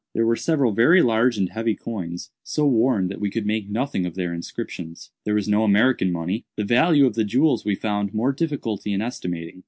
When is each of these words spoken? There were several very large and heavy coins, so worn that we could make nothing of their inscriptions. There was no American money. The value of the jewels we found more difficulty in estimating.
There 0.15 0.25
were 0.25 0.35
several 0.35 0.71
very 0.71 1.03
large 1.03 1.37
and 1.37 1.49
heavy 1.49 1.75
coins, 1.75 2.31
so 2.41 2.65
worn 2.65 3.07
that 3.09 3.21
we 3.21 3.29
could 3.29 3.45
make 3.45 3.69
nothing 3.69 4.03
of 4.07 4.15
their 4.15 4.33
inscriptions. 4.33 5.11
There 5.25 5.35
was 5.35 5.47
no 5.47 5.63
American 5.63 6.11
money. 6.11 6.43
The 6.55 6.63
value 6.65 7.05
of 7.05 7.13
the 7.13 7.23
jewels 7.23 7.65
we 7.65 7.75
found 7.75 8.11
more 8.11 8.31
difficulty 8.33 8.93
in 8.93 9.03
estimating. 9.03 9.59